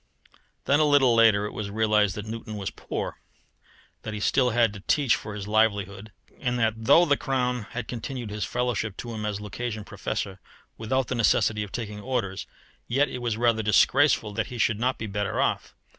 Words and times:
Then 0.65 0.79
a 0.79 0.83
little 0.85 1.13
later 1.13 1.45
it 1.45 1.51
was 1.51 1.69
realized 1.69 2.15
that 2.15 2.25
Newton 2.25 2.57
was 2.57 2.71
poor, 2.71 3.19
that 4.01 4.15
he 4.15 4.19
still 4.19 4.49
had 4.49 4.73
to 4.73 4.79
teach 4.87 5.15
for 5.15 5.35
his 5.35 5.47
livelihood, 5.47 6.11
and 6.39 6.57
that 6.57 6.73
though 6.75 7.05
the 7.05 7.15
Crown 7.15 7.67
had 7.69 7.87
continued 7.87 8.31
his 8.31 8.43
fellowship 8.43 8.97
to 8.97 9.13
him 9.13 9.27
as 9.27 9.39
Lucasian 9.39 9.85
Professor 9.85 10.39
without 10.75 11.07
the 11.07 11.13
necessity 11.13 11.61
of 11.61 11.71
taking 11.71 11.99
orders, 11.99 12.47
yet 12.87 13.09
it 13.09 13.19
was 13.21 13.37
rather 13.37 13.61
disgraceful 13.61 14.33
that 14.33 14.47
he 14.47 14.57
should 14.57 14.79
not 14.79 14.97
be 14.97 15.05
better 15.05 15.39
off. 15.39 15.75